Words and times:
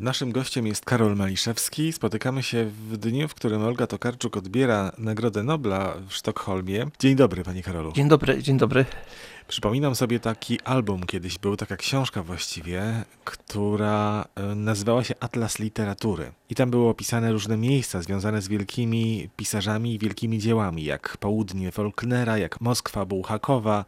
Naszym 0.00 0.32
gościem 0.32 0.66
jest 0.66 0.84
Karol 0.84 1.16
Maliszewski. 1.16 1.92
Spotykamy 1.92 2.42
się 2.42 2.64
w 2.64 2.96
dniu, 2.96 3.28
w 3.28 3.34
którym 3.34 3.62
Olga 3.62 3.86
Tokarczuk 3.86 4.36
odbiera 4.36 4.92
Nagrodę 4.98 5.42
Nobla 5.42 5.94
w 6.08 6.14
Sztokholmie. 6.14 6.86
Dzień 6.98 7.16
dobry, 7.16 7.44
panie 7.44 7.62
Karolu. 7.62 7.92
Dzień 7.92 8.08
dobry, 8.08 8.42
dzień 8.42 8.58
dobry. 8.58 8.84
Przypominam 9.50 9.94
sobie 9.94 10.20
taki 10.20 10.60
album 10.60 11.06
kiedyś 11.06 11.38
był, 11.38 11.56
taka 11.56 11.76
książka 11.76 12.22
właściwie, 12.22 13.04
która 13.24 14.24
e, 14.34 14.54
nazywała 14.54 15.04
się 15.04 15.14
Atlas 15.20 15.58
Literatury. 15.58 16.32
I 16.50 16.54
tam 16.54 16.70
były 16.70 16.88
opisane 16.88 17.32
różne 17.32 17.56
miejsca 17.56 18.02
związane 18.02 18.42
z 18.42 18.48
wielkimi 18.48 19.28
pisarzami 19.36 19.94
i 19.94 19.98
wielkimi 19.98 20.38
dziełami, 20.38 20.84
jak 20.84 21.16
południe 21.16 21.72
Faulknera, 21.72 22.38
jak 22.38 22.60
Moskwa 22.60 23.04
Bułhakowa, 23.04 23.84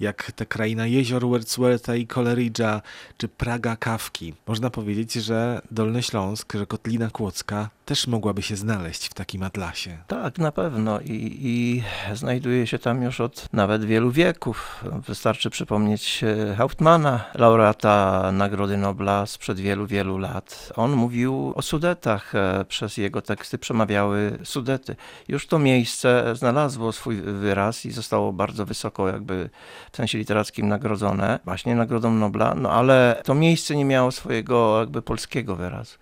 jak 0.00 0.32
ta 0.32 0.44
kraina 0.44 0.86
jezior 0.86 1.26
Wordswortha 1.26 1.96
i 1.96 2.06
Coleridge'a, 2.06 2.80
czy 3.18 3.28
Praga 3.28 3.76
Kawki. 3.76 4.34
Można 4.46 4.70
powiedzieć, 4.70 5.12
że 5.12 5.62
Dolny 5.70 6.02
Śląsk, 6.02 6.52
że 6.54 6.66
Kotlina 6.66 7.10
Kłodzka 7.10 7.70
też 7.90 8.06
mogłaby 8.06 8.42
się 8.42 8.56
znaleźć 8.56 9.06
w 9.06 9.14
takim 9.14 9.42
atlasie. 9.42 9.98
Tak, 10.06 10.38
na 10.38 10.52
pewno 10.52 11.00
i, 11.00 11.38
i 11.42 11.82
znajduje 12.16 12.66
się 12.66 12.78
tam 12.78 13.02
już 13.02 13.20
od 13.20 13.48
nawet 13.52 13.84
wielu 13.84 14.10
wieków. 14.10 14.84
Wystarczy 15.06 15.50
przypomnieć 15.50 16.24
e, 16.24 16.54
Hauptmana, 16.54 17.24
laureata 17.34 18.32
Nagrody 18.32 18.76
Nobla 18.76 19.26
sprzed 19.26 19.60
wielu, 19.60 19.86
wielu 19.86 20.18
lat. 20.18 20.72
On 20.76 20.92
mówił 20.92 21.52
o 21.56 21.62
Sudetach, 21.62 22.34
e, 22.34 22.64
przez 22.68 22.96
jego 22.96 23.22
teksty 23.22 23.58
przemawiały 23.58 24.38
Sudety. 24.44 24.96
Już 25.28 25.46
to 25.46 25.58
miejsce 25.58 26.36
znalazło 26.36 26.92
swój 26.92 27.16
wyraz 27.16 27.86
i 27.86 27.90
zostało 27.90 28.32
bardzo 28.32 28.66
wysoko 28.66 29.08
jakby 29.08 29.50
w 29.92 29.96
sensie 29.96 30.18
literackim 30.18 30.68
nagrodzone, 30.68 31.38
właśnie 31.44 31.74
Nagrodą 31.74 32.14
Nobla, 32.14 32.54
no 32.54 32.72
ale 32.72 33.22
to 33.24 33.34
miejsce 33.34 33.76
nie 33.76 33.84
miało 33.84 34.10
swojego 34.10 34.80
jakby 34.80 35.02
polskiego 35.02 35.56
wyrazu 35.56 35.98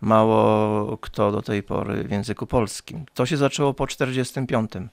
mało 0.00 0.96
kto 0.96 1.32
do 1.32 1.42
tej 1.42 1.62
pory 1.62 2.04
w 2.04 2.10
języku 2.10 2.46
polskim. 2.46 3.04
To 3.14 3.26
się 3.26 3.36
zaczęło 3.36 3.74
po 3.74 3.86
1945. 3.86 4.90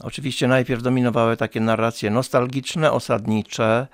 Oczywiście 0.00 0.48
najpierw 0.48 0.82
dominowały 0.82 1.36
takie 1.36 1.60
narracje 1.60 2.10
nostalgiczne, 2.10 2.92
osadnicze, 2.92 3.86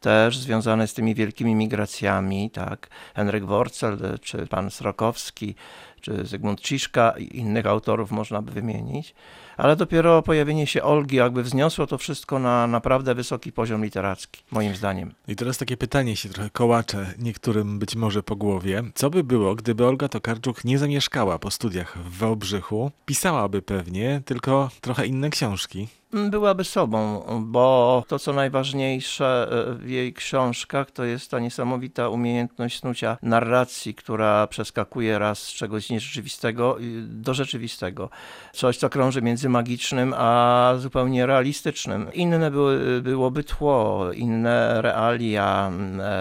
też 0.00 0.38
związane 0.38 0.86
z 0.86 0.94
tymi 0.94 1.14
wielkimi 1.14 1.54
migracjami, 1.54 2.50
tak, 2.50 2.88
Henryk 3.14 3.44
Worcel 3.44 4.18
czy 4.22 4.46
pan 4.46 4.70
Srokowski, 4.70 5.54
czy 6.00 6.26
Zygmunt 6.26 6.60
Ciszka 6.60 7.14
i 7.18 7.36
innych 7.38 7.66
autorów 7.66 8.10
można 8.10 8.42
by 8.42 8.52
wymienić, 8.52 9.14
ale 9.56 9.76
dopiero 9.76 10.22
pojawienie 10.22 10.66
się 10.66 10.82
Olgi 10.82 11.16
jakby 11.16 11.42
wzniosło 11.42 11.86
to 11.86 11.98
wszystko 11.98 12.38
na 12.38 12.66
naprawdę 12.66 13.14
wysoki 13.14 13.52
poziom 13.52 13.84
literacki, 13.84 14.42
moim 14.50 14.76
zdaniem. 14.76 15.14
I 15.28 15.36
teraz 15.36 15.58
takie 15.58 15.76
pytanie 15.76 16.16
się 16.16 16.28
trochę 16.28 16.50
kołacze 16.50 17.06
niektórym 17.18 17.78
być 17.78 17.96
może 17.96 18.22
po 18.22 18.36
głowie. 18.36 18.82
Co 18.94 19.10
by 19.10 19.24
było, 19.24 19.54
gdyby 19.54 19.86
Olga 19.86 20.08
Tokarczuk 20.08 20.64
nie 20.64 20.78
zamieszkała 20.78 21.38
po 21.38 21.50
studiach 21.50 21.98
w 21.98 22.18
Wałbrzychu? 22.18 22.90
Pisałaby 23.06 23.62
pewnie, 23.62 24.22
tylko 24.24 24.70
trochę 24.80 25.06
inne 25.06 25.30
książki. 25.30 25.88
Byłaby 26.12 26.64
sobą, 26.64 27.24
bo 27.40 28.04
to, 28.08 28.18
co 28.18 28.32
najważniejsze 28.32 29.48
e, 29.50 29.74
w 29.74 29.88
jej 29.88 30.12
książkach, 30.12 30.90
to 30.90 31.04
jest 31.04 31.30
ta 31.30 31.38
niesamowita 31.38 32.08
umiejętność 32.08 32.78
snucia 32.78 33.16
narracji, 33.22 33.94
która 33.94 34.46
przeskakuje 34.46 35.18
raz 35.18 35.42
z 35.42 35.52
czegoś 35.52 35.89
nierzeczywistego 35.90 36.76
do 37.06 37.34
rzeczywistego. 37.34 38.10
Coś, 38.52 38.76
co 38.76 38.90
krąży 38.90 39.22
między 39.22 39.48
magicznym 39.48 40.14
a 40.16 40.72
zupełnie 40.78 41.26
realistycznym. 41.26 42.12
Inne 42.12 42.50
były, 42.50 43.02
byłoby 43.02 43.44
tło, 43.44 44.12
inne 44.12 44.82
realia, 44.82 45.72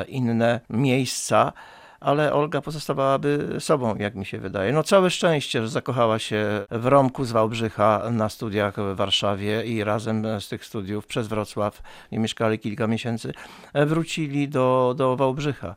inne 0.07 0.59
miejsca 0.69 1.53
ale 1.99 2.33
Olga 2.33 2.61
pozostawałaby 2.61 3.55
sobą, 3.59 3.95
jak 3.95 4.15
mi 4.15 4.25
się 4.25 4.39
wydaje. 4.39 4.73
No 4.73 4.83
całe 4.83 5.09
szczęście, 5.09 5.61
że 5.61 5.69
zakochała 5.69 6.19
się 6.19 6.65
w 6.71 6.85
Romku 6.85 7.25
z 7.25 7.31
Wałbrzycha 7.31 8.01
na 8.11 8.29
studiach 8.29 8.75
w 8.75 8.95
Warszawie 8.95 9.63
i 9.65 9.83
razem 9.83 10.25
z 10.39 10.49
tych 10.49 10.65
studiów 10.65 11.07
przez 11.07 11.27
Wrocław, 11.27 11.81
gdzie 12.11 12.19
mieszkali 12.19 12.59
kilka 12.59 12.87
miesięcy, 12.87 13.33
wrócili 13.73 14.49
do, 14.49 14.93
do 14.97 15.15
Wałbrzycha. 15.15 15.75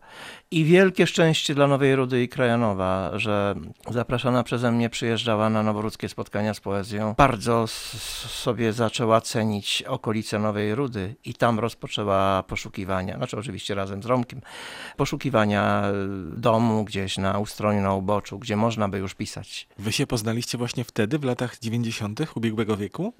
I 0.50 0.64
wielkie 0.64 1.06
szczęście 1.06 1.54
dla 1.54 1.66
Nowej 1.66 1.96
Rudy 1.96 2.22
i 2.22 2.28
Krajanowa, 2.28 3.10
że 3.14 3.54
zapraszana 3.90 4.42
przeze 4.42 4.72
mnie 4.72 4.90
przyjeżdżała 4.90 5.50
na 5.50 5.62
noworudzkie 5.62 6.08
spotkania 6.08 6.54
z 6.54 6.60
poezją. 6.60 7.14
Bardzo 7.16 7.66
sobie 7.66 8.72
zaczęła 8.72 9.20
cenić 9.20 9.82
okolice 9.82 10.38
Nowej 10.38 10.74
Rudy 10.74 11.14
i 11.24 11.34
tam 11.34 11.60
rozpoczęła 11.60 12.42
poszukiwania, 12.42 13.16
znaczy 13.16 13.38
oczywiście 13.38 13.74
razem 13.74 14.02
z 14.02 14.06
Romkiem, 14.06 14.40
poszukiwania 14.96 15.82
domu 16.36 16.84
gdzieś 16.84 17.18
na 17.18 17.38
ustroniu, 17.38 17.80
na 17.80 17.94
uboczu, 17.94 18.38
gdzie 18.38 18.56
można 18.56 18.88
by 18.88 18.98
już 18.98 19.14
pisać. 19.14 19.68
Wy 19.78 19.92
się 19.92 20.06
poznaliście 20.06 20.58
właśnie 20.58 20.84
wtedy, 20.84 21.18
w 21.18 21.24
latach 21.24 21.58
90. 21.58 22.20
ubiegłego 22.34 22.76
wieku? 22.76 23.12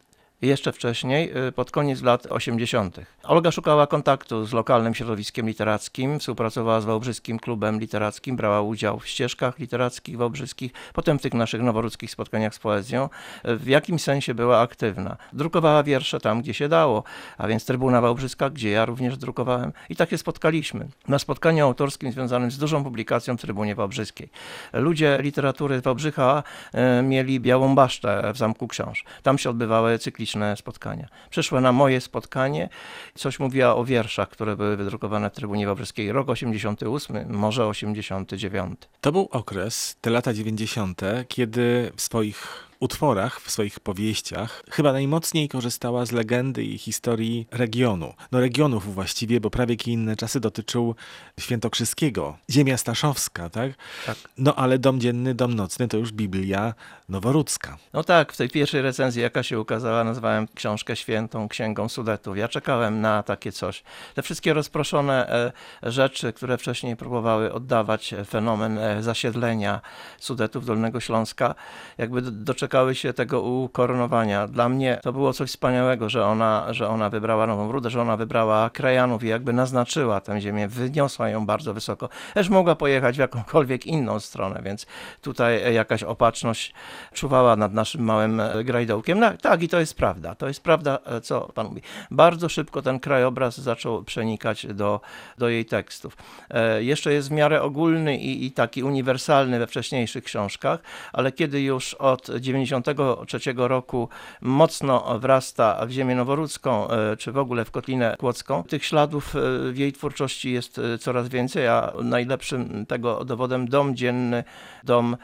Jeszcze 0.43 0.73
wcześniej, 0.73 1.47
y, 1.49 1.53
pod 1.53 1.71
koniec 1.71 2.03
lat 2.03 2.27
80. 2.27 2.97
Olga 3.23 3.51
szukała 3.51 3.87
kontaktu 3.87 4.47
z 4.47 4.53
lokalnym 4.53 4.95
środowiskiem 4.95 5.47
literackim, 5.47 6.19
współpracowała 6.19 6.81
z 6.81 6.85
Wałbrzyskim 6.85 7.39
Klubem 7.39 7.81
Literackim, 7.81 8.37
brała 8.37 8.61
udział 8.61 8.99
w 8.99 9.09
ścieżkach 9.09 9.59
literackich 9.59 10.17
wałbrzyskich, 10.17 10.73
potem 10.93 11.19
w 11.19 11.23
tych 11.23 11.35
naszych 11.35 11.63
noworudzkich 11.63 12.11
spotkaniach 12.11 12.55
z 12.55 12.59
poezją. 12.59 13.09
W 13.45 13.67
jakimś 13.67 14.03
sensie 14.03 14.35
była 14.35 14.61
aktywna. 14.61 15.17
Drukowała 15.33 15.83
wiersze 15.83 16.21
tam, 16.21 16.43
gdzie 16.43 16.55
się 16.55 16.69
dało, 16.69 17.05
a 17.39 17.49
więc 17.49 17.65
Trybuna 17.65 18.01
Wałbrzyska, 18.01 18.51
gdzie 18.51 18.71
ja 18.71 18.85
również 18.85 19.17
drukowałem. 19.17 19.73
I 19.91 19.97
tak 19.97 20.11
się 20.11 20.19
spotkaliśmy. 20.19 20.89
Na 21.09 21.19
spotkaniu 21.19 21.67
autorskim 21.67 22.13
związanym 22.13 22.51
z 22.51 22.59
dużą 22.59 22.85
publikacją 22.85 23.37
w 23.37 23.41
Trybunie 23.41 23.75
Wałbrzyskiej. 23.75 24.29
Ludzie 24.73 25.19
literatury 25.21 25.81
Wałbrzycha 25.81 26.43
y, 26.75 27.03
mieli 27.03 27.41
białą 27.41 27.75
basztę 27.75 28.33
w 28.35 28.39
Zamku 28.39 28.69
Książ. 28.69 29.05
Tam 29.23 29.39
się 29.39 29.51
odbywały 29.51 29.99
cykliczne 29.99 30.32
spotkania. 30.57 31.09
Przyszła 31.31 31.61
na 31.61 31.73
moje 31.73 32.01
spotkanie, 32.01 32.69
coś 33.15 33.39
mówiła 33.39 33.77
o 33.77 33.85
wierszach, 33.85 34.29
które 34.29 34.57
były 34.57 34.77
wydrukowane 34.77 35.31
w 35.31 35.33
Trybunie 35.33 35.67
Wawrzyskiej. 35.67 36.13
Rok 36.13 36.29
88, 36.29 37.37
może 37.37 37.67
89. 37.67 38.81
To 39.01 39.13
był 39.13 39.29
okres, 39.31 39.97
te 40.01 40.11
lata 40.11 40.33
90., 40.33 41.01
kiedy 41.29 41.93
w 41.97 42.03
swoich 42.03 42.72
utworach, 42.83 43.41
w 43.41 43.51
swoich 43.51 43.81
powieściach, 43.81 44.63
chyba 44.71 44.93
najmocniej 44.93 45.49
korzystała 45.49 46.07
z 46.07 46.13
legendy 46.13 46.65
i 46.65 46.79
historii 46.79 47.47
regionu. 47.51 48.15
No 48.33 48.41
regionów 48.41 48.95
właściwie, 48.95 49.41
bo 49.41 49.51
prawie 49.51 49.77
inne 49.87 50.17
czasy 50.17 50.41
dotyczył 50.41 50.95
świętokrzyskiego. 51.41 52.39
Ziemia 52.51 52.77
Staszowska, 52.77 53.51
tak? 53.51 53.73
tak? 54.07 54.17
No 54.39 54.55
ale 54.55 54.79
dom 54.79 55.01
dzienny, 55.01 55.35
dom 55.35 55.55
nocny 55.55 55.89
to 55.89 55.97
już 55.97 56.13
Biblia 56.13 56.75
noworudzka. 57.09 57.79
No 57.93 58.05
tak, 58.05 58.33
w 58.33 58.37
tej 58.37 58.49
pierwszej 58.49 58.83
recenzji, 58.83 59.23
jaka 59.23 59.43
się 59.43 59.61
ukazała, 59.61 60.05
nazwałem 60.05 60.47
książkę 60.55 60.97
świętą 60.97 61.49
Księgą 61.49 61.89
Sudetów. 61.89 62.37
Ja 62.37 62.49
czekałem 62.49 63.01
na 63.01 63.23
takie 63.23 63.53
coś. 63.53 63.83
Te 64.15 64.23
wszystkie 64.23 64.55
rozproszone 64.55 65.29
e, 65.29 65.53
rzeczy, 65.93 66.33
które 66.33 66.59
wcześniej 66.59 66.97
próbowały 66.97 67.53
oddawać 67.53 68.15
fenomen 68.29 68.79
e, 68.79 69.03
zasiedlenia 69.03 69.81
Sudetów 70.19 70.67
Dolnego 70.67 71.01
Śląska, 71.01 71.55
jakby 71.99 72.23
doczekały 72.23 72.72
doczekały 72.73 72.95
się 72.95 73.13
tego 73.13 73.41
ukoronowania. 73.43 74.49
Dla 74.49 74.69
mnie 74.69 74.99
to 75.03 75.13
było 75.13 75.33
coś 75.33 75.51
wspaniałego, 75.51 76.09
że 76.09 76.27
ona, 76.27 76.67
że 76.71 76.89
ona 76.89 77.11
wybrała 77.11 77.47
Nową 77.47 77.73
Rudę, 77.73 77.91
że 77.91 78.03
ona 78.03 78.17
wybrała 78.17 78.71
krajanów 78.71 79.25
i 79.25 79.29
jakby 79.29 79.53
naznaczyła 79.53 80.21
tę 80.21 80.41
ziemię, 80.41 80.69
wyniosła 80.69 81.29
ją 81.29 81.47
bardzo 81.47 81.75
wysoko. 81.75 82.09
Też 82.35 82.49
mogła 82.49 82.75
pojechać 82.75 83.17
w 83.17 83.19
jakąkolwiek 83.19 83.87
inną 83.87 84.21
stronę, 84.21 84.61
więc 84.65 84.87
tutaj 85.23 85.75
jakaś 85.75 86.03
opatrzność 86.03 86.75
czuwała 87.13 87.57
nad 87.57 87.73
naszym 87.73 88.05
małym 88.05 88.43
grajdołkiem. 88.65 89.19
No, 89.19 89.31
tak, 89.43 89.63
i 89.63 89.69
to 89.69 89.81
jest 89.81 89.97
prawda. 89.97 90.35
To 90.35 90.49
jest 90.49 90.63
prawda, 90.63 90.99
co 91.23 91.41
pan 91.41 91.67
mówi. 91.67 91.83
Bardzo 92.11 92.49
szybko 92.49 92.83
ten 92.83 93.01
krajobraz 93.01 93.61
zaczął 93.61 94.05
przenikać 94.05 94.67
do, 94.67 95.01
do 95.39 95.49
jej 95.49 95.65
tekstów. 95.65 96.17
E, 96.51 96.83
jeszcze 96.83 97.13
jest 97.13 97.29
w 97.29 97.33
miarę 97.33 97.63
ogólny 97.63 98.17
i, 98.17 98.47
i 98.47 98.53
taki 98.53 98.83
uniwersalny 98.83 99.59
we 99.59 99.67
wcześniejszych 99.67 100.25
książkach, 100.25 100.81
ale 101.13 101.33
kiedy 101.33 101.63
już 101.63 101.95
od 101.95 102.31
90 102.41 102.62
1993 102.65 103.55
roku 103.57 104.09
mocno 104.41 105.19
wrasta 105.19 105.87
w 105.87 105.91
ziemię 105.91 106.15
noworudzką, 106.15 106.91
e, 106.91 107.17
czy 107.17 107.33
w 107.33 107.39
ogóle 107.39 107.65
w 107.65 107.71
Kotlinę 107.71 108.17
Kłodzką. 108.19 108.63
Tych 108.63 108.85
śladów 108.85 109.37
e, 109.37 109.39
w 109.73 109.79
jej 109.79 109.93
twórczości 109.93 110.53
jest 110.53 110.79
e, 110.79 110.99
coraz 110.99 111.29
więcej, 111.29 111.69
a 111.69 111.93
najlepszym 112.03 112.87
tego 112.87 113.25
dowodem 113.25 113.69
dom 113.69 113.97
dzienny, 113.97 114.45
dom 114.85 115.17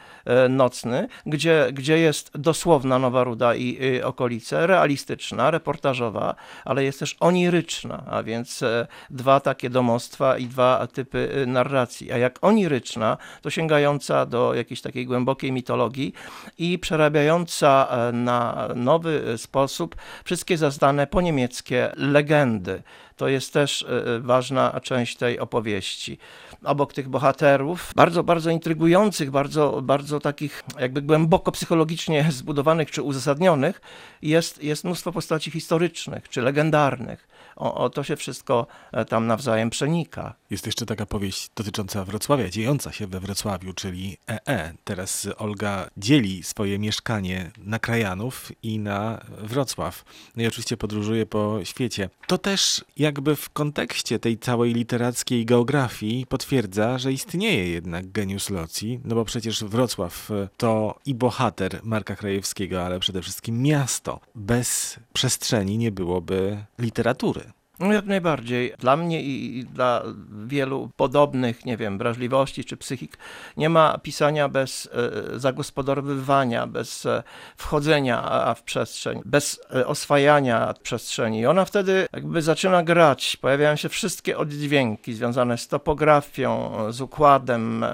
nocny, 0.49 1.09
gdzie, 1.27 1.69
gdzie 1.73 1.99
jest 1.99 2.39
dosłowna 2.39 2.99
Nowa 2.99 3.25
Ruda 3.25 3.55
i 3.55 4.03
okolice, 4.03 4.67
realistyczna, 4.67 5.51
reportażowa, 5.51 6.35
ale 6.65 6.85
jest 6.85 6.99
też 6.99 7.17
oniryczna, 7.21 8.03
a 8.11 8.23
więc 8.23 8.65
dwa 9.11 9.41
takie 9.41 9.71
domostwa 9.71 10.39
i 10.39 10.47
dwa 10.47 10.87
typy 10.87 11.45
narracji. 11.47 12.13
A 12.13 12.19
jak 12.19 12.39
oniryczna, 12.43 13.17
to 13.43 13.51
sięgająca 13.51 14.27
do 14.27 14.55
jakiejś 14.55 14.81
takiej 14.81 15.07
głębokiej 15.07 15.53
mitologii 15.53 16.13
i 16.59 16.79
przerabiająca 16.79 17.28
przekrywająca 17.29 17.89
e, 17.91 18.13
na 18.13 18.69
nowy 18.75 19.39
sposób 19.39 19.97
wszystkie 20.25 20.59
zaznane 20.59 21.07
po 21.07 21.21
niemieckie 21.21 21.93
legendy. 21.97 22.83
To 23.17 23.29
jest 23.29 23.53
też 23.53 23.83
e, 23.83 24.21
ważna 24.21 24.81
część 24.81 25.17
tej 25.17 25.39
opowieści. 25.39 26.19
Obok 26.65 26.93
tych 26.93 27.09
bohaterów, 27.09 27.93
bardzo, 27.97 28.25
bardzo 28.25 28.51
intrygujących, 28.51 29.31
bardzo, 29.31 29.83
bardzo 29.83 30.21
takich 30.21 30.65
jakby 30.79 31.03
głęboko 31.03 31.53
psychologicznie 31.53 32.27
zbudowanych 32.41 32.91
czy 32.91 33.03
uzasadnionych, 33.03 33.81
jest, 34.23 34.63
jest 34.63 34.85
mnóstwo 34.85 35.13
postaci 35.13 35.51
historycznych 35.51 36.29
czy 36.29 36.43
legendarnych. 36.43 37.29
O, 37.59 37.75
o 37.75 37.91
to 37.91 38.05
się 38.05 38.17
wszystko 38.17 38.67
e, 38.93 39.05
tam 39.05 39.27
nawzajem 39.27 39.71
przenika. 39.71 40.35
Jest 40.51 40.67
jeszcze 40.67 40.87
taka 40.87 41.07
powieść 41.07 41.51
dotycząca 41.57 42.05
Wrocławia, 42.05 42.49
dziejąca 42.49 42.93
się 42.93 43.07
we 43.07 43.21
Wrocławiu, 43.21 43.73
czyli 43.73 44.17
EE. 44.29 44.73
Teraz 44.85 45.29
Olga 45.39 45.91
dzieli 45.97 46.43
swoje 46.43 46.79
mieszkanie 46.79 47.51
na 47.59 47.79
krajanów 47.79 48.53
i 48.63 48.79
na 48.79 49.21
Wrocław. 49.39 50.05
No 50.37 50.43
i 50.43 50.47
oczywiście 50.47 50.77
podróżuje 50.77 51.27
po 51.27 51.65
świecie. 51.65 52.11
To 52.27 52.39
też 52.39 52.85
jakby 52.97 53.37
w 53.37 53.51
kontekście 53.51 54.19
tej 54.19 54.39
całej 54.39 54.75
literackiej 54.75 55.47
geografii 55.47 56.27
potwierdza, 56.27 56.99
że 56.99 57.13
istnieje 57.13 57.71
jednak 57.71 58.13
geniusz 58.13 58.51
loci, 58.51 59.01
no 59.05 59.15
bo 59.15 59.25
przecież 59.25 59.65
Wrocław 59.65 60.31
to 60.57 60.99
i 61.07 61.15
bohater 61.15 61.81
Marka 61.83 62.17
Krajewskiego, 62.17 62.87
ale 62.87 63.01
przede 63.01 63.23
wszystkim 63.23 63.63
miasto. 63.63 64.21
Bez 64.35 64.99
przestrzeni 65.13 65.79
nie 65.79 65.93
byłoby 65.93 66.65
literatury. 66.79 67.48
No 67.81 67.93
jak 67.93 68.07
najbardziej. 68.07 68.73
Dla 68.79 68.97
mnie 68.97 69.23
i 69.23 69.65
dla 69.65 70.03
wielu 70.47 70.91
podobnych, 70.97 71.65
nie 71.65 71.77
wiem, 71.77 71.99
wrażliwości 71.99 72.65
czy 72.65 72.77
psychik, 72.77 73.19
nie 73.57 73.69
ma 73.69 73.99
pisania 73.99 74.49
bez 74.49 74.89
e, 75.35 75.39
zagospodarowywania, 75.39 76.67
bez 76.67 77.07
e, 77.07 77.23
wchodzenia 77.57 78.55
w 78.55 78.63
przestrzeń, 78.63 79.23
bez 79.25 79.61
e, 79.75 79.87
oswajania 79.87 80.75
przestrzeni. 80.83 81.41
I 81.41 81.47
ona 81.47 81.65
wtedy 81.65 82.07
jakby 82.13 82.43
zaczyna 82.43 82.83
grać, 82.83 83.37
pojawiają 83.37 83.77
się 83.77 83.89
wszystkie 83.89 84.39
oddźwięki 84.39 85.15
związane 85.15 85.59
z 85.59 85.69
topografią, 85.69 86.73
z 86.93 87.01
układem, 87.01 87.85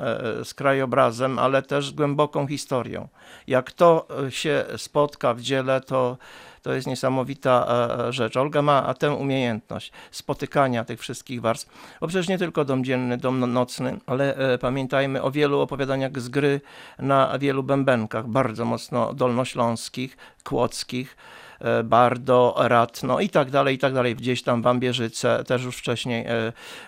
z 0.44 0.54
krajobrazem, 0.54 1.38
ale 1.38 1.62
też 1.62 1.88
z 1.88 1.90
głęboką 1.90 2.46
historią. 2.46 3.08
Jak 3.46 3.72
to 3.72 4.08
się 4.30 4.64
spotka 4.76 5.34
w 5.34 5.40
dziele, 5.40 5.80
to 5.80 6.18
to 6.64 6.72
jest 6.72 6.86
niesamowita 6.86 7.66
e, 8.08 8.12
rzecz. 8.12 8.36
Olga 8.36 8.62
ma 8.62 8.94
tę 8.94 9.12
umiejętność 9.12 9.92
spotykania 10.10 10.84
tych 10.84 11.00
wszystkich 11.00 11.40
warstw, 11.40 11.96
bo 12.00 12.06
przecież 12.06 12.28
nie 12.28 12.38
tylko 12.38 12.64
dom 12.64 12.84
dzienny, 12.84 13.16
dom 13.16 13.40
no, 13.40 13.46
nocny, 13.46 13.98
ale 14.06 14.36
e, 14.36 14.58
pamiętajmy 14.58 15.22
o 15.22 15.30
wielu 15.30 15.60
opowiadaniach 15.60 16.20
z 16.20 16.28
gry 16.28 16.60
na 16.98 17.38
wielu 17.38 17.62
bębenkach, 17.62 18.28
bardzo 18.28 18.64
mocno 18.64 19.14
dolnośląskich, 19.14 20.16
kłodzkich, 20.44 21.16
e, 21.16 21.43
Bardo, 21.84 22.54
Ratno 22.58 23.20
i 23.20 23.28
tak 23.28 23.50
dalej, 23.50 23.74
i 23.74 23.78
tak 23.78 23.94
dalej. 23.94 24.16
Gdzieś 24.16 24.42
tam 24.42 24.62
w 24.62 24.66
Ambierzyce 24.66 25.44
też 25.46 25.62
już 25.64 25.76
wcześniej 25.76 26.26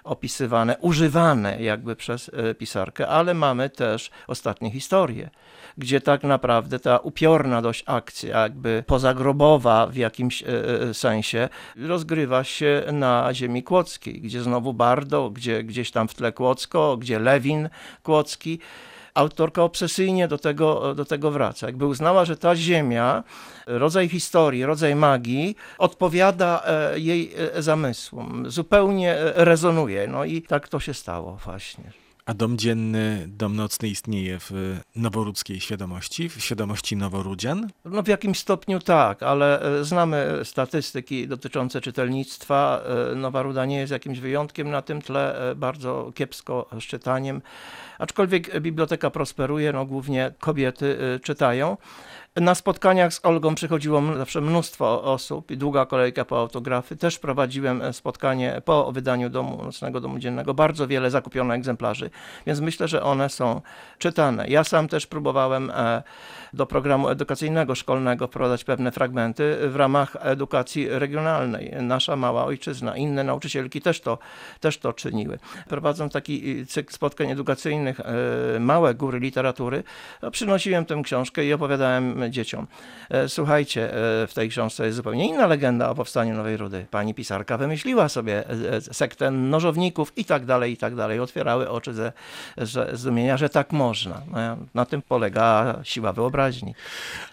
opisywane, 0.04 0.76
używane 0.80 1.62
jakby 1.62 1.96
przez 1.96 2.30
pisarkę, 2.58 3.08
ale 3.08 3.34
mamy 3.34 3.70
też 3.70 4.10
ostatnie 4.26 4.70
historie 4.70 5.30
gdzie 5.78 6.00
tak 6.00 6.22
naprawdę 6.22 6.78
ta 6.78 6.98
upiorna 6.98 7.62
dość 7.62 7.82
akcja, 7.86 8.40
jakby 8.40 8.84
pozagrobowa 8.86 9.86
w 9.86 9.96
jakimś 9.96 10.42
e, 10.42 10.46
e, 10.82 10.94
sensie, 10.94 11.48
rozgrywa 11.76 12.44
się 12.44 12.82
na 12.92 13.34
ziemi 13.34 13.62
kłodzkiej, 13.62 14.20
gdzie 14.20 14.42
znowu 14.42 14.74
Bardo, 14.74 15.30
gdzie 15.30 15.64
gdzieś 15.64 15.90
tam 15.90 16.08
w 16.08 16.14
tle 16.14 16.32
Kłodzko, 16.32 16.96
gdzie 16.96 17.18
Lewin 17.18 17.68
Kłodzki 18.02 18.58
autorka 19.16 19.62
obsesyjnie 19.62 20.28
do 20.28 20.38
tego, 20.38 20.94
do 20.94 21.04
tego 21.04 21.30
wraca. 21.30 21.66
Jakby 21.66 21.86
uznała, 21.86 22.24
że 22.24 22.36
ta 22.36 22.56
ziemia, 22.56 23.24
rodzaj 23.66 24.08
historii, 24.08 24.64
rodzaj 24.64 24.94
magii, 24.94 25.56
odpowiada 25.78 26.62
e, 26.64 26.98
jej 26.98 27.32
zamysłom, 27.58 28.50
zupełnie 28.50 29.16
rezonuje. 29.20 30.06
No 30.06 30.24
i 30.24 30.42
tak 30.42 30.68
to 30.68 30.80
się 30.80 30.94
stało 30.94 31.38
właśnie. 31.44 32.05
A 32.26 32.34
dom 32.34 32.58
dzienny, 32.58 33.24
dom 33.28 33.56
nocny 33.56 33.88
istnieje 33.88 34.38
w 34.40 34.80
noworudzkiej 34.96 35.60
świadomości, 35.60 36.28
w 36.28 36.40
świadomości 36.40 36.96
noworudzian? 36.96 37.70
No 37.84 38.02
w 38.02 38.08
jakimś 38.08 38.38
stopniu 38.38 38.80
tak, 38.80 39.22
ale 39.22 39.60
e, 39.62 39.84
znamy 39.84 40.40
statystyki 40.44 41.28
dotyczące 41.28 41.80
czytelnictwa. 41.80 42.82
E, 43.12 43.14
Nowa 43.14 43.42
Ruda 43.42 43.66
nie 43.66 43.78
jest 43.78 43.92
jakimś 43.92 44.20
wyjątkiem 44.20 44.70
na 44.70 44.82
tym 44.82 45.02
tle, 45.02 45.54
bardzo 45.56 46.12
kiepsko 46.14 46.68
z 46.80 46.82
czytaniem. 46.82 47.42
Aczkolwiek 47.98 48.60
biblioteka 48.60 49.10
prosperuje, 49.10 49.72
no 49.72 49.86
głównie 49.86 50.32
kobiety 50.38 50.98
czytają. 51.22 51.76
Na 52.40 52.54
spotkaniach 52.54 53.14
z 53.14 53.20
Olgą 53.22 53.54
przychodziło 53.54 54.02
zawsze 54.16 54.40
mnóstwo 54.40 55.02
osób 55.02 55.50
i 55.50 55.56
długa 55.56 55.86
kolejka 55.86 56.24
po 56.24 56.38
autografy. 56.38 56.96
Też 56.96 57.18
prowadziłem 57.18 57.82
e, 57.82 57.92
spotkanie 57.92 58.62
po 58.64 58.92
wydaniu 58.92 59.30
domu 59.30 59.64
nocnego, 59.64 60.00
domu 60.00 60.18
dziennego. 60.18 60.54
Bardzo 60.54 60.86
wiele 60.86 61.10
zakupiono 61.10 61.54
egzemplarzy, 61.54 62.10
więc 62.46 62.60
myślę, 62.60 62.88
że 62.88 63.02
one 63.02 63.28
są 63.28 63.60
czytane. 63.98 64.48
Ja 64.48 64.64
sam 64.64 64.88
też 64.88 65.06
próbowałem 65.06 65.70
e, 65.70 66.02
do 66.52 66.66
programu 66.66 67.08
edukacyjnego 67.08 67.74
szkolnego 67.74 68.26
wprowadzać 68.26 68.64
pewne 68.64 68.92
fragmenty 68.92 69.56
w 69.68 69.76
ramach 69.76 70.16
edukacji 70.20 70.88
regionalnej. 70.88 71.72
Nasza 71.80 72.16
mała 72.16 72.44
ojczyzna, 72.44 72.96
inne 72.96 73.24
nauczycielki 73.24 73.80
też 73.80 74.00
to, 74.00 74.18
też 74.60 74.78
to 74.78 74.92
czyniły. 74.92 75.38
Prowadzą 75.68 76.08
taki 76.08 76.66
cykl 76.66 76.92
spotkań 76.92 77.30
edukacyjnych 77.30 78.00
e, 78.00 78.60
Małe 78.60 78.94
Góry 78.94 79.18
Literatury. 79.18 79.82
Przynosiłem 80.32 80.86
tę 80.86 81.00
książkę 81.04 81.44
i 81.44 81.52
opowiadałem 81.52 82.25
dzieciom. 82.30 82.66
E, 83.10 83.28
słuchajcie, 83.28 83.84
e, 83.84 84.26
w 84.26 84.32
tej 84.34 84.48
książce 84.48 84.84
jest 84.84 84.96
zupełnie 84.96 85.28
inna 85.28 85.46
legenda 85.46 85.90
o 85.90 85.94
powstaniu 85.94 86.34
Nowej 86.34 86.56
Rudy. 86.56 86.86
Pani 86.90 87.14
pisarka 87.14 87.58
wymyśliła 87.58 88.08
sobie 88.08 88.44
e, 88.48 88.80
sektę 88.80 89.30
nożowników 89.30 90.12
i 90.16 90.24
tak 90.24 90.44
dalej, 90.44 90.72
i 90.72 90.76
tak 90.76 90.94
dalej. 90.94 91.20
Otwierały 91.20 91.70
oczy 91.70 91.94
ze, 91.94 92.12
ze 92.56 92.96
zdumienia, 92.96 93.36
że 93.36 93.48
tak 93.48 93.72
można. 93.72 94.22
No, 94.32 94.56
na 94.74 94.84
tym 94.84 95.02
polega 95.02 95.78
siła 95.82 96.12
wyobraźni. 96.12 96.74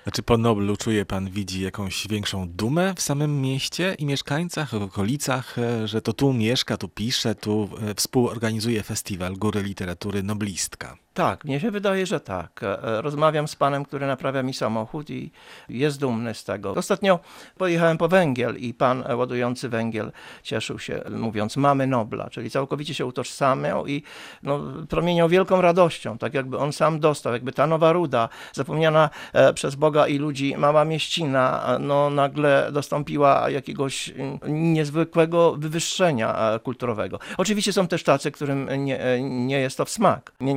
Znaczy 0.04 0.24
po 0.24 0.38
Noblu 0.38 0.78
czuje 0.78 1.06
pan, 1.06 1.30
widzi 1.30 1.62
jakąś 1.62 2.08
większą 2.08 2.50
dumę 2.50 2.94
w 2.96 3.02
samym 3.02 3.42
mieście 3.42 3.96
i 4.00 4.06
mieszkańcach, 4.06 4.70
w 4.70 4.82
okolicach, 4.82 5.56
że 5.86 6.02
to 6.02 6.14
tu 6.14 6.34
mieszka, 6.34 6.78
tu 6.78 6.88
pisze, 6.88 7.36
tu 7.36 7.70
współorganizuje 7.96 8.84
festiwal 8.84 9.34
Góry 9.34 9.64
Literatury 9.64 10.24
Noblistka. 10.24 11.03
Tak, 11.14 11.46
mnie 11.46 11.60
się 11.60 11.72
wydaje, 11.72 12.06
że 12.06 12.20
tak. 12.20 12.64
E, 12.64 12.84
e, 12.84 13.02
rozmawiam 13.02 13.48
z 13.48 13.56
panem, 13.56 13.86
który 13.86 14.08
naprawia 14.08 14.44
mi 14.44 14.54
samochód 14.54 15.10
i 15.10 15.32
jest 15.70 16.00
dumny 16.00 16.34
z 16.34 16.44
tego. 16.44 16.72
Ostatnio 16.72 17.20
pojechałem 17.58 17.98
po 17.98 18.08
węgiel 18.08 18.58
i 18.58 18.74
pan 18.74 19.04
ładujący 19.16 19.70
węgiel 19.70 20.12
cieszył 20.44 20.80
się, 20.80 21.02
mówiąc 21.10 21.58
mamy 21.58 21.88
Nobla, 21.88 22.30
czyli 22.30 22.50
całkowicie 22.50 22.94
się 22.94 23.06
utożsamiał 23.06 23.88
i 23.88 24.04
no, 24.44 24.60
promieniał 24.90 25.30
wielką 25.30 25.62
radością, 25.62 26.18
tak 26.18 26.34
jakby 26.34 26.58
on 26.58 26.74
sam 26.74 27.00
dostał, 27.00 27.34
jakby 27.34 27.52
ta 27.52 27.68
nowa 27.68 27.94
ruda, 27.94 28.30
zapomniana 28.54 29.10
e, 29.34 29.54
przez 29.54 29.76
Boga 29.76 30.08
i 30.08 30.18
ludzi 30.18 30.56
mała 30.58 30.86
mieścina, 30.86 31.78
no 31.80 32.10
nagle 32.10 32.70
dostąpiła 32.72 33.50
jakiegoś 33.50 34.10
mm, 34.10 34.40
niezwykłego 34.74 35.56
wywyższenia 35.58 36.60
kulturowego. 36.64 37.20
Oczywiście 37.38 37.74
są 37.74 37.88
też 37.88 38.04
tacy, 38.04 38.32
którym 38.32 38.86
nie, 38.86 39.20
nie 39.22 39.60
jest 39.60 39.78
to 39.78 39.86
w 39.86 39.90
smak. 39.90 40.32
Nie, 40.42 40.54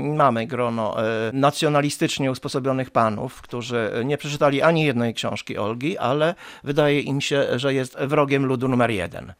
grono 0.46 1.04
e, 1.04 1.30
nacjonalistycznie 1.32 2.30
usposobionych 2.30 2.90
panów, 2.90 3.42
którzy 3.42 3.90
nie 4.04 4.18
przeczytali 4.18 4.62
ani 4.62 4.84
jednej 4.84 5.14
książki 5.14 5.58
Olgi, 5.58 5.98
ale 5.98 6.34
wydaje 6.64 7.00
im 7.00 7.20
się, 7.20 7.58
że 7.58 7.74
jest 7.74 7.96
wrogiem 8.00 8.46
ludu 8.46 8.68
numer 8.68 8.90
jeden. 8.90 9.32